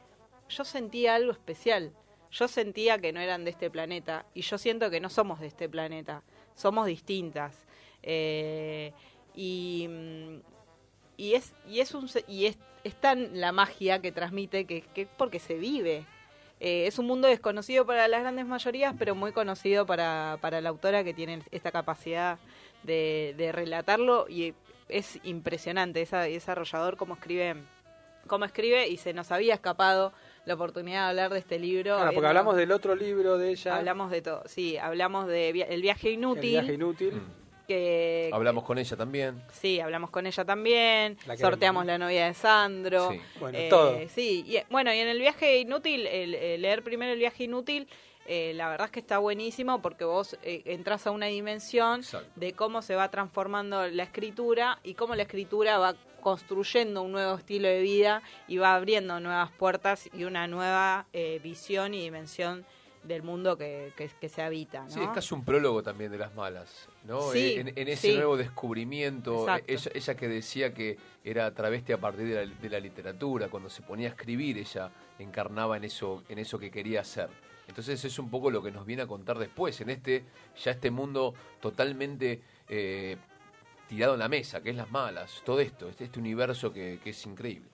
yo 0.49 0.65
sentía 0.65 1.15
algo 1.15 1.33
especial. 1.33 1.93
Yo 2.31 2.49
sentía 2.49 2.99
que 2.99 3.13
no 3.13 3.21
eran 3.21 3.45
de 3.45 3.51
este 3.51 3.71
planeta 3.71 4.27
y 4.35 4.43
yo 4.43 4.59
siento 4.59 4.91
que 4.91 5.01
no 5.01 5.09
somos 5.09 5.41
de 5.41 5.47
este 5.47 5.69
planeta, 5.69 6.23
somos 6.55 6.87
distintas. 6.87 7.67
Eh, 8.03 8.93
y, 9.35 9.87
mm, 9.89 10.41
y 11.17 11.35
es 11.35 11.55
y 11.67 11.81
es 11.81 11.95
un 11.95 12.09
y 12.29 12.47
es, 12.47 12.59
es 12.87 12.95
tan 12.95 13.41
la 13.41 13.53
magia 13.53 14.01
que 14.01 14.13
transmite 14.13 14.65
que, 14.65 14.83
que 14.95 15.03
es 15.03 15.09
porque 15.17 15.39
se 15.39 15.55
vive. 15.55 16.05
Eh, 16.61 16.87
es 16.87 16.99
un 16.99 17.07
mundo 17.07 17.29
desconocido 17.29 17.85
para 17.85 18.09
las 18.09 18.21
grandes 18.23 18.47
mayorías, 18.47 18.95
pero 18.99 19.15
muy 19.15 19.33
conocido 19.33 19.85
para, 19.85 20.39
para 20.41 20.61
la 20.63 20.71
autora 20.71 21.05
que 21.05 21.13
tiene 21.13 21.43
esta 21.51 21.71
capacidad 21.71 22.39
de, 22.83 23.35
de 23.37 23.53
relatarlo 23.53 24.27
y 24.29 24.55
es 24.89 25.19
impresionante, 25.25 26.01
es 26.01 26.11
desarrollador 26.13 26.97
cómo 26.97 27.15
escribe, 27.15 27.57
cómo 28.27 28.45
escribe 28.47 28.89
y 28.89 28.97
se 28.97 29.13
nos 29.13 29.33
había 29.33 29.53
escapado 29.55 30.13
la 30.47 30.55
oportunidad 30.55 31.03
de 31.05 31.09
hablar 31.11 31.33
de 31.33 31.41
este 31.41 31.59
libro. 31.59 31.83
Claro, 31.97 31.99
porque 31.99 32.09
habiendo- 32.19 32.29
hablamos 32.29 32.57
del 32.57 32.73
otro 32.73 32.95
libro 32.95 33.37
de 33.37 33.51
ella, 33.51 33.77
Hablamos 33.77 34.11
de 34.11 34.23
todo, 34.23 34.43
sí, 34.47 34.79
hablamos 34.79 35.27
de 35.27 35.53
via- 35.53 35.67
El 35.67 35.83
viaje 35.83 36.09
El 36.09 36.15
inútil, 36.15 36.51
viaje 36.53 36.73
inútil. 36.75 37.15
Mm. 37.17 37.46
Que 37.67 38.31
Hablamos 38.33 38.65
con 38.65 38.79
ella 38.79 38.97
también. 38.97 39.43
Sí, 39.53 39.81
hablamos 39.81 40.11
con 40.11 40.27
ella 40.27 40.45
también, 40.45 41.19
La 41.27 41.37
sorteamos 41.37 41.85
la 41.87 41.99
novia 41.99 42.27
de 42.27 42.35
Sandro. 42.35 43.11
Sí. 43.11 43.21
Bueno, 43.41 43.59
Eh, 43.59 43.69
todo. 43.69 43.99
Sí, 44.09 44.45
y, 44.47 44.59
bueno, 44.71 44.93
y 44.93 44.99
en 44.99 45.09
el 45.09 45.19
viaje 45.19 45.59
inútil, 45.59 46.07
el, 46.07 46.35
el 46.35 46.63
leer 46.63 46.83
primero 46.83 47.13
el 47.13 47.19
viaje 47.19 47.45
inútil, 47.45 47.89
eh, 48.29 48.53
la 48.55 48.69
verdad 48.69 48.87
es 48.87 48.91
que 48.93 49.01
está 49.01 49.19
buenísimo 49.19 49.81
porque 49.81 50.05
vos 50.05 50.37
eh, 50.43 50.63
entras 50.67 51.07
a 51.07 51.13
una 51.13 51.27
dimensión 51.27 52.01
Exacto. 52.01 52.29
de 52.35 52.53
cómo 52.55 52.83
se 52.83 52.97
va 52.97 53.09
transformando 53.11 53.87
la 53.89 54.03
escritura 54.03 54.81
y 54.83 54.95
cómo 54.95 55.15
la 55.15 55.23
escritura 55.23 55.79
va 55.79 55.95
construyendo 56.21 57.03
un 57.03 57.13
nuevo 57.13 57.37
estilo 57.37 57.69
de 57.69 57.81
vida 57.83 58.23
y 58.49 58.57
va 58.57 58.75
abriendo 58.75 59.21
nuevas 59.21 59.53
puertas 59.53 60.11
y 60.13 60.25
una 60.25 60.49
nueva 60.49 61.07
eh, 61.13 61.39
visión 61.41 61.95
y 61.95 62.01
dimensión 62.03 62.67
del 63.07 63.23
mundo 63.23 63.57
que, 63.57 63.93
que, 63.97 64.09
que 64.21 64.29
se 64.29 64.43
habita. 64.43 64.83
¿no? 64.85 64.91
Sí, 64.91 65.01
es 65.01 65.09
casi 65.11 65.35
un 65.35 65.45
prólogo 65.45 65.83
también 65.83 66.11
de 66.11 66.19
las 66.19 66.35
malas, 66.35 66.89
¿no? 67.05 67.21
Sí, 67.33 67.55
en, 67.57 67.69
en 67.69 67.89
ese 67.89 68.09
sí. 68.11 68.15
nuevo 68.15 68.37
descubrimiento, 68.37 69.47
ella, 69.67 69.91
ella 69.95 70.15
que 70.17 70.29
decía 70.29 70.75
que 70.75 70.97
era 71.25 71.53
travesti 71.55 71.93
a 71.93 71.99
partir 71.99 72.27
de 72.29 72.47
la, 72.47 72.55
de 72.55 72.71
la 72.71 72.81
literatura, 72.81 73.49
cuando 73.49 73.69
se 73.71 73.83
ponía 73.83 74.09
a 74.09 74.11
escribir 74.11 74.59
ella 74.59 74.91
encarnaba 75.19 75.77
en 75.77 75.85
eso, 75.85 76.23
en 76.29 76.39
eso 76.39 76.59
que 76.59 76.71
quería 76.71 77.01
hacer. 77.01 77.29
Entonces 77.69 78.05
es 78.05 78.19
un 78.19 78.31
poco 78.31 78.51
lo 78.51 78.63
que 78.63 78.71
nos 78.71 78.87
viene 78.87 79.03
a 79.03 79.07
contar 79.07 79.39
después, 79.39 79.81
en 79.81 79.91
este, 79.91 80.25
ya 80.63 80.71
este 80.73 80.91
mundo 80.91 81.35
totalmente 81.61 82.41
eh, 82.69 83.17
tirado 83.89 84.15
en 84.15 84.21
la 84.21 84.29
mesa, 84.29 84.63
que 84.63 84.71
es 84.71 84.77
las 84.77 84.91
malas, 84.91 85.43
todo 85.45 85.61
esto, 85.61 85.89
este, 85.89 86.05
este 86.05 86.19
universo 86.21 86.73
que, 86.73 87.01
que 87.03 87.11
es 87.11 87.27
increíble. 87.27 87.69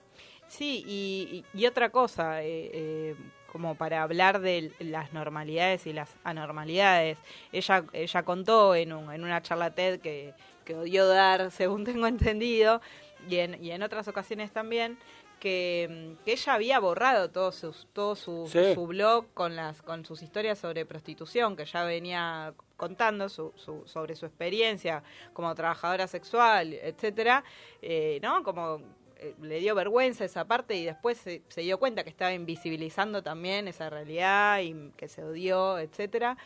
Sí, 0.47 0.83
y, 0.85 1.43
y- 1.53 1.59
y 1.61 1.65
otra 1.65 1.89
cosa, 1.89 2.43
eh, 2.43 2.69
eh, 2.73 3.15
como 3.53 3.75
para 3.75 4.03
hablar 4.03 4.41
de 4.41 4.71
las 4.79 5.13
normalidades 5.13 5.87
y 5.87 5.93
las 5.93 6.09
anormalidades, 6.25 7.17
ella, 7.53 7.85
ella 7.93 8.23
contó 8.23 8.75
en, 8.75 8.91
un, 8.91 9.13
en 9.13 9.23
una 9.23 9.41
charla 9.41 9.69
TED 9.71 10.01
que, 10.01 10.33
que 10.65 10.75
odió 10.75 11.07
dar, 11.07 11.51
según 11.59 11.85
tengo 11.85 12.07
entendido, 12.07 12.81
y 13.29 13.37
en, 13.37 13.63
y 13.63 13.71
en 13.71 13.81
otras 13.83 14.07
ocasiones 14.09 14.51
también, 14.51 14.97
que, 15.39 16.15
que 16.25 16.33
ella 16.33 16.53
había 16.53 16.79
borrado 16.79 17.29
todo, 17.29 17.51
sus, 17.51 17.87
todo 17.93 18.15
su, 18.15 18.47
Sí. 18.51 18.73
su 18.73 18.87
blog 18.87 19.25
con, 19.33 19.55
las, 19.55 19.81
con 19.81 20.05
sus 20.05 20.21
historias 20.23 20.57
sobre 20.57 20.85
prostitución, 20.85 21.55
que 21.55 21.65
ya 21.65 21.83
venía 21.83 22.53
contando 22.77 23.29
su, 23.29 23.51
su- 23.55 23.83
sobre 23.85 24.15
su 24.15 24.25
experiencia 24.25 25.03
como 25.33 25.53
trabajadora 25.53 26.07
sexual, 26.07 26.73
etcétera, 26.73 27.43
eh, 27.81 28.19
¿no? 28.23 28.41
Como 28.43 28.81
eh, 29.23 29.35
le 29.41 29.59
dio 29.59 29.73
vergüenza 29.75 30.25
esa 30.25 30.45
parte 30.45 30.75
y 30.75 30.85
después 30.85 31.17
se, 31.17 31.41
se 31.47 31.61
dio 31.61 31.79
cuenta 31.79 32.03
que 32.03 32.09
estaba 32.09 32.33
invisibilizando 32.33 33.23
también 33.23 33.67
esa 33.67 33.89
realidad 33.89 34.59
y 34.59 34.91
que 34.97 35.07
se 35.07 35.23
odió, 35.23 35.79
etcétera. 35.79 36.37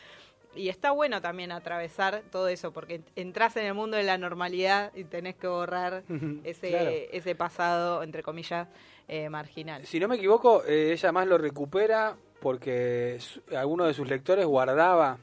Y 0.54 0.70
está 0.70 0.92
bueno 0.92 1.20
también 1.20 1.52
atravesar 1.52 2.22
todo 2.32 2.48
eso, 2.48 2.72
porque 2.72 3.02
entras 3.16 3.56
en 3.56 3.66
el 3.66 3.74
mundo 3.74 3.96
de 3.96 4.02
la 4.02 4.16
normalidad 4.18 4.92
y 4.94 5.04
tenés 5.04 5.36
que 5.36 5.46
borrar 5.46 6.02
ese, 6.44 6.70
Claro. 6.70 6.90
ese 7.12 7.34
pasado, 7.34 8.02
entre 8.02 8.22
comillas, 8.22 8.66
eh, 9.08 9.28
marginal. 9.28 9.84
Si 9.84 10.00
no 10.00 10.08
me 10.08 10.16
equivoco, 10.16 10.64
eh, 10.64 10.92
ella 10.92 11.12
más 11.12 11.26
lo 11.26 11.36
recupera 11.38 12.16
porque 12.40 13.18
su- 13.20 13.42
alguno 13.56 13.84
de 13.86 13.94
sus 13.94 14.08
lectores 14.08 14.46
guardaba 14.46 15.18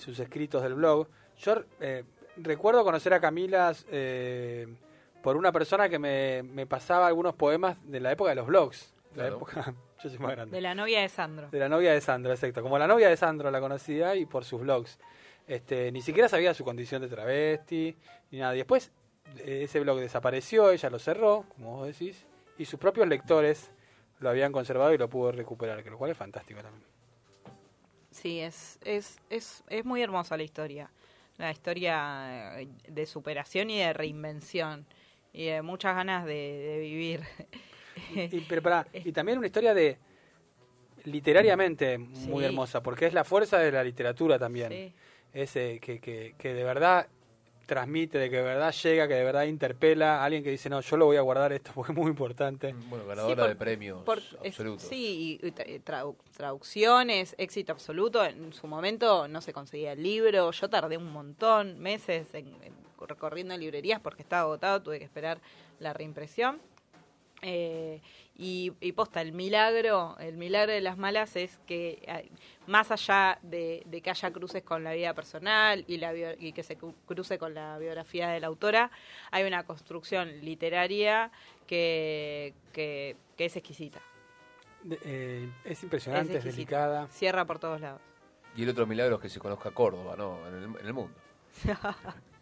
sus 0.00 0.18
escritos 0.18 0.62
del 0.64 0.74
blog. 0.74 1.06
Yo 1.38 1.62
recuerdo 2.38 2.82
conocer 2.82 3.14
a 3.14 3.20
Camila 3.20 3.72
eh, 3.90 4.66
por 5.26 5.36
una 5.36 5.50
persona 5.50 5.88
que 5.88 5.98
me, 5.98 6.44
me 6.44 6.66
pasaba 6.66 7.08
algunos 7.08 7.34
poemas 7.34 7.76
de 7.90 7.98
la 7.98 8.12
época 8.12 8.30
de 8.30 8.36
los 8.36 8.46
blogs. 8.46 8.94
La 9.16 9.26
época, 9.26 9.74
yo 10.04 10.08
soy 10.08 10.20
más 10.20 10.30
grande. 10.30 10.54
De 10.54 10.60
la 10.60 10.72
novia 10.72 11.00
de 11.00 11.08
Sandro. 11.08 11.48
De 11.50 11.58
la 11.58 11.68
novia 11.68 11.92
de 11.92 12.00
Sandro, 12.00 12.32
exacto. 12.32 12.62
Como 12.62 12.78
la 12.78 12.86
novia 12.86 13.08
de 13.08 13.16
Sandro 13.16 13.50
la 13.50 13.58
conocía 13.58 14.14
y 14.14 14.24
por 14.24 14.44
sus 14.44 14.60
blogs. 14.60 15.00
Este, 15.48 15.90
ni 15.90 16.00
siquiera 16.00 16.28
sabía 16.28 16.54
su 16.54 16.62
condición 16.62 17.02
de 17.02 17.08
travesti, 17.08 17.96
ni 18.30 18.38
nada. 18.38 18.54
Y 18.54 18.58
después 18.58 18.92
eh, 19.38 19.62
ese 19.64 19.80
blog 19.80 19.98
desapareció, 19.98 20.70
ella 20.70 20.90
lo 20.90 21.00
cerró, 21.00 21.44
como 21.56 21.78
vos 21.78 21.88
decís, 21.88 22.24
y 22.56 22.64
sus 22.64 22.78
propios 22.78 23.08
lectores 23.08 23.72
lo 24.20 24.30
habían 24.30 24.52
conservado 24.52 24.94
y 24.94 24.98
lo 24.98 25.10
pudo 25.10 25.32
recuperar, 25.32 25.82
que 25.82 25.90
lo 25.90 25.98
cual 25.98 26.12
es 26.12 26.16
fantástico 26.16 26.62
también. 26.62 26.84
Sí, 28.12 28.38
es, 28.38 28.78
es, 28.84 29.18
es, 29.28 29.64
es 29.70 29.84
muy 29.84 30.02
hermosa 30.02 30.36
la 30.36 30.44
historia. 30.44 30.88
La 31.36 31.50
historia 31.50 32.60
eh, 32.60 32.68
de 32.86 33.06
superación 33.06 33.70
y 33.70 33.78
de 33.78 33.92
reinvención. 33.92 34.86
Y 35.36 35.46
de 35.46 35.60
muchas 35.62 35.94
ganas 35.94 36.24
de, 36.24 36.32
de 36.32 36.78
vivir. 36.80 37.20
Y, 38.14 38.40
pero 38.48 38.62
pará, 38.62 38.86
y 38.92 39.12
también 39.12 39.36
una 39.38 39.46
historia 39.46 39.74
de 39.74 39.98
literariamente 41.04 41.98
muy 41.98 42.40
Sí. 42.42 42.44
hermosa, 42.46 42.82
porque 42.82 43.06
es 43.06 43.14
la 43.14 43.24
fuerza 43.24 43.58
de 43.58 43.70
la 43.72 43.84
literatura 43.84 44.38
también. 44.38 44.70
Sí. 44.70 44.92
ese 45.32 45.78
que, 45.80 46.00
que, 46.00 46.34
que 46.38 46.54
de 46.54 46.64
verdad 46.64 47.08
transmite, 47.66 48.16
de 48.18 48.30
que 48.30 48.36
de 48.36 48.42
verdad 48.42 48.72
llega, 48.72 49.06
que 49.08 49.14
de 49.14 49.24
verdad 49.24 49.42
interpela 49.44 50.20
a 50.20 50.24
alguien 50.24 50.42
que 50.42 50.50
dice, 50.50 50.70
no, 50.70 50.80
yo 50.80 50.96
lo 50.96 51.04
voy 51.06 51.16
a 51.16 51.20
guardar 51.20 51.52
esto 51.52 51.72
porque 51.74 51.92
es 51.92 51.98
muy 51.98 52.08
importante. 52.08 52.72
Bueno, 52.88 53.04
ganadora 53.06 53.42
por- 53.42 53.48
de 53.48 53.56
premios 53.56 54.02
Por- 54.04 54.22
es- 54.42 54.54
sí, 54.78 55.38
y 55.42 55.46
tra- 55.50 55.82
tradu- 55.84 56.16
traducciones, 56.36 57.34
éxito 57.38 57.72
absoluto. 57.72 58.24
En 58.24 58.52
su 58.52 58.66
momento 58.68 59.28
no 59.28 59.40
se 59.40 59.52
conseguía 59.52 59.92
el 59.92 60.02
libro. 60.02 60.50
Yo 60.52 60.70
tardé 60.70 60.96
un 60.96 61.10
montón, 61.12 61.78
meses, 61.80 62.32
en, 62.34 62.46
en- 62.62 62.85
recorriendo 63.06 63.56
librerías 63.56 64.00
porque 64.00 64.22
estaba 64.22 64.42
agotado. 64.42 64.82
Tuve 64.82 64.98
que 64.98 65.04
esperar 65.04 65.38
la 65.80 65.92
reimpresión. 65.92 66.60
Eh, 67.42 68.00
y, 68.34 68.72
y 68.80 68.92
posta, 68.92 69.20
el 69.20 69.32
milagro, 69.32 70.16
el 70.18 70.36
milagro 70.38 70.72
de 70.72 70.80
las 70.80 70.96
malas 70.96 71.36
es 71.36 71.58
que 71.66 72.02
eh, 72.06 72.30
más 72.66 72.90
allá 72.90 73.38
de, 73.42 73.82
de 73.86 74.00
que 74.00 74.08
haya 74.08 74.30
cruces 74.32 74.62
con 74.62 74.82
la 74.82 74.94
vida 74.94 75.12
personal 75.12 75.84
y, 75.86 75.98
la 75.98 76.12
bio- 76.12 76.34
y 76.38 76.52
que 76.52 76.62
se 76.62 76.78
cru- 76.78 76.94
cruce 77.06 77.38
con 77.38 77.52
la 77.52 77.76
biografía 77.78 78.28
de 78.30 78.40
la 78.40 78.46
autora, 78.46 78.90
hay 79.30 79.44
una 79.44 79.64
construcción 79.64 80.40
literaria 80.40 81.30
que, 81.66 82.54
que, 82.72 83.16
que 83.36 83.44
es 83.44 83.56
exquisita. 83.56 84.00
De- 84.82 84.98
eh, 85.04 85.50
es 85.64 85.82
impresionante, 85.82 86.32
es, 86.32 86.36
exquisita. 86.46 86.56
delicada. 86.86 87.06
Cierra 87.08 87.44
por 87.44 87.58
todos 87.58 87.80
lados. 87.82 88.00
Y 88.56 88.62
el 88.62 88.70
otro 88.70 88.86
milagro 88.86 89.16
es 89.16 89.20
que 89.22 89.28
se 89.28 89.40
conozca 89.40 89.70
Córdoba, 89.72 90.14
¿no? 90.16 90.46
En 90.48 90.54
el, 90.54 90.64
en 90.80 90.86
el 90.86 90.92
mundo. 90.94 91.14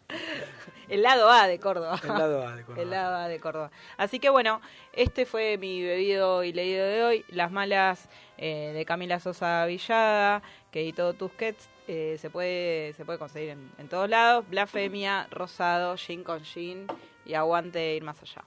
El 0.89 1.01
lado 1.03 1.29
A 1.29 1.47
de 1.47 1.59
Córdoba. 1.59 1.99
El 2.03 2.09
lado 2.09 2.47
A 2.47 2.55
de 2.55 2.63
Córdoba. 2.65 2.81
El 2.81 2.89
lado 2.89 3.15
A 3.15 3.27
de 3.27 3.39
Córdoba. 3.39 3.71
Así 3.97 4.19
que 4.19 4.29
bueno, 4.29 4.61
este 4.93 5.25
fue 5.25 5.57
mi 5.57 5.81
bebido 5.83 6.43
y 6.43 6.53
leído 6.53 6.85
de 6.85 7.03
hoy. 7.03 7.25
Las 7.29 7.51
malas 7.51 8.07
eh, 8.37 8.71
de 8.73 8.85
Camila 8.85 9.19
Sosa 9.19 9.65
Villada, 9.65 10.41
que 10.71 10.81
editó 10.81 11.13
Tusquets. 11.13 11.69
eh, 11.87 12.17
se 12.19 12.29
puede 12.29 12.93
se 12.93 13.05
puede 13.05 13.19
conseguir 13.19 13.49
en, 13.49 13.71
en 13.77 13.87
todos 13.87 14.09
lados. 14.09 14.45
Blasfemia, 14.49 15.27
Rosado, 15.31 15.95
Gin 15.97 16.23
con 16.23 16.43
Gin 16.43 16.87
y 17.25 17.33
Aguante 17.35 17.95
ir 17.95 18.03
más 18.03 18.21
allá. 18.21 18.43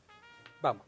Vamos. 0.61 0.88